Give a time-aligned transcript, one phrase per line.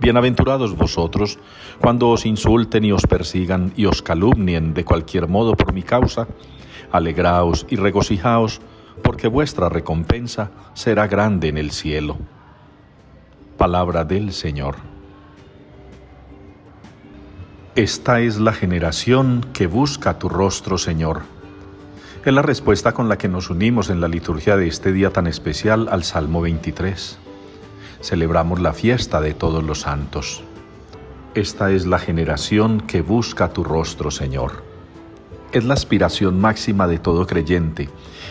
[0.00, 1.38] Bienaventurados vosotros
[1.78, 6.26] cuando os insulten y os persigan y os calumnien de cualquier modo por mi causa.
[6.90, 8.62] Alegraos y regocijaos,
[9.02, 12.16] porque vuestra recompensa será grande en el cielo.
[13.58, 14.76] Palabra del Señor.
[17.74, 21.24] Esta es la generación que busca tu rostro, Señor.
[22.24, 25.26] Es la respuesta con la que nos unimos en la liturgia de este día tan
[25.26, 27.18] especial al Salmo 23
[28.00, 30.42] celebramos la fiesta de todos los santos.
[31.34, 34.64] Esta es la generación que busca tu rostro, Señor.
[35.52, 37.88] Es la aspiración máxima de todo creyente,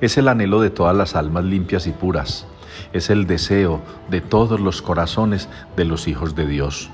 [0.00, 2.46] es el anhelo de todas las almas limpias y puras,
[2.92, 6.90] es el deseo de todos los corazones de los hijos de Dios.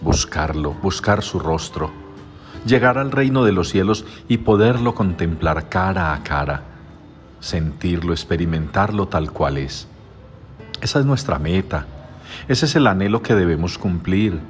[0.00, 1.90] Buscarlo, buscar su rostro,
[2.66, 6.62] llegar al reino de los cielos y poderlo contemplar cara a cara,
[7.40, 9.88] sentirlo, experimentarlo tal cual es.
[10.82, 11.86] Esa es nuestra meta,
[12.48, 14.40] ese es el anhelo que debemos cumplir.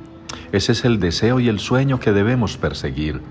[0.53, 3.23] Ese es el deseo y el sueño que debemos perseguir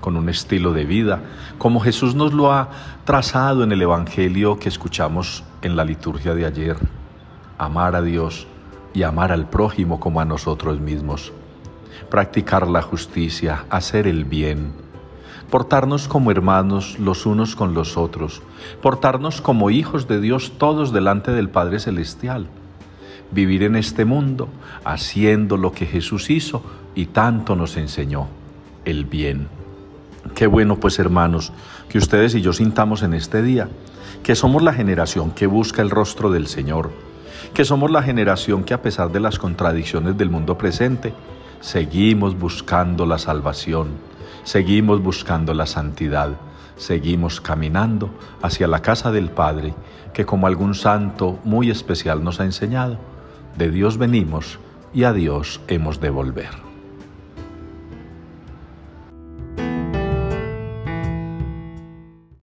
[0.00, 1.20] con un estilo de vida,
[1.58, 2.68] como Jesús nos lo ha
[3.04, 6.76] trazado en el Evangelio que escuchamos en la liturgia de ayer.
[7.56, 8.46] Amar a Dios
[8.94, 11.32] y amar al prójimo como a nosotros mismos.
[12.10, 14.72] Practicar la justicia, hacer el bien.
[15.50, 18.42] Portarnos como hermanos los unos con los otros.
[18.82, 22.48] Portarnos como hijos de Dios todos delante del Padre Celestial
[23.32, 24.48] vivir en este mundo
[24.84, 26.62] haciendo lo que Jesús hizo
[26.94, 28.28] y tanto nos enseñó,
[28.84, 29.48] el bien.
[30.34, 31.52] Qué bueno pues hermanos,
[31.88, 33.68] que ustedes y yo sintamos en este día
[34.22, 36.90] que somos la generación que busca el rostro del Señor,
[37.54, 41.12] que somos la generación que a pesar de las contradicciones del mundo presente,
[41.60, 43.88] seguimos buscando la salvación,
[44.44, 46.30] seguimos buscando la santidad,
[46.76, 48.10] seguimos caminando
[48.42, 49.74] hacia la casa del Padre,
[50.14, 52.98] que como algún santo muy especial nos ha enseñado,
[53.56, 54.58] de Dios venimos
[54.94, 56.71] y a Dios hemos de volver.